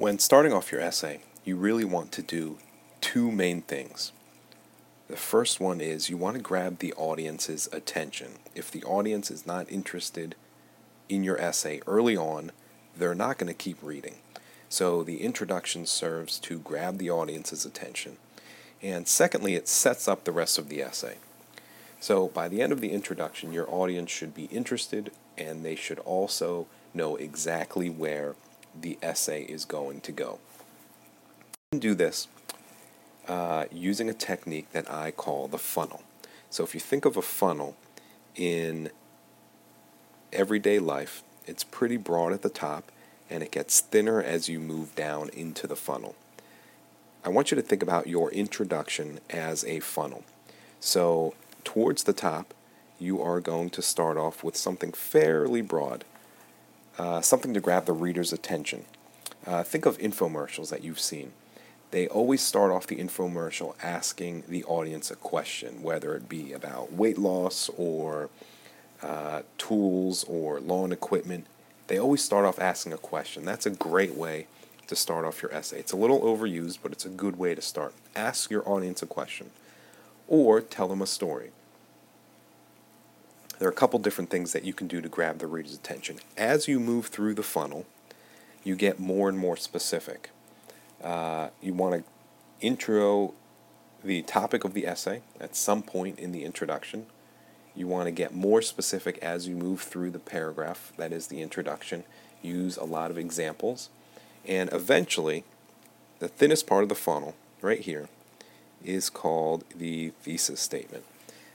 [0.00, 2.56] When starting off your essay, you really want to do
[3.02, 4.12] two main things.
[5.08, 8.38] The first one is you want to grab the audience's attention.
[8.54, 10.36] If the audience is not interested
[11.10, 12.52] in your essay early on,
[12.96, 14.14] they're not going to keep reading.
[14.70, 18.16] So the introduction serves to grab the audience's attention.
[18.80, 21.18] And secondly, it sets up the rest of the essay.
[22.00, 25.98] So by the end of the introduction, your audience should be interested and they should
[25.98, 28.34] also know exactly where
[28.78, 30.38] the essay is going to go.
[31.72, 32.28] You can do this
[33.28, 36.02] uh, using a technique that I call the funnel.
[36.50, 37.76] So if you think of a funnel
[38.34, 38.90] in
[40.32, 42.90] everyday life, it's pretty broad at the top
[43.28, 46.16] and it gets thinner as you move down into the funnel.
[47.24, 50.24] I want you to think about your introduction as a funnel.
[50.80, 52.54] So, towards the top,
[52.98, 56.04] you are going to start off with something fairly broad
[57.00, 58.84] uh, something to grab the reader's attention.
[59.46, 61.32] Uh, think of infomercials that you've seen.
[61.92, 66.92] They always start off the infomercial asking the audience a question, whether it be about
[66.92, 68.28] weight loss or
[69.02, 71.46] uh, tools or lawn equipment.
[71.86, 73.46] They always start off asking a question.
[73.46, 74.46] That's a great way
[74.86, 75.78] to start off your essay.
[75.78, 77.94] It's a little overused, but it's a good way to start.
[78.14, 79.52] Ask your audience a question
[80.28, 81.50] or tell them a story
[83.60, 86.16] there are a couple different things that you can do to grab the reader's attention.
[86.34, 87.84] As you move through the funnel,
[88.64, 90.30] you get more and more specific.
[91.04, 92.10] Uh, you want to
[92.66, 93.34] intro
[94.02, 97.04] the topic of the essay at some point in the introduction.
[97.76, 101.42] You want to get more specific as you move through the paragraph, that is the
[101.42, 102.04] introduction.
[102.40, 103.90] Use a lot of examples.
[104.48, 105.44] And eventually,
[106.18, 108.08] the thinnest part of the funnel, right here,
[108.82, 111.04] is called the thesis statement.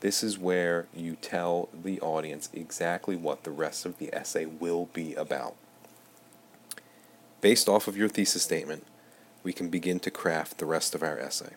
[0.00, 4.86] This is where you tell the audience exactly what the rest of the essay will
[4.92, 5.56] be about.
[7.40, 8.84] Based off of your thesis statement,
[9.42, 11.54] we can begin to craft the rest of our essay.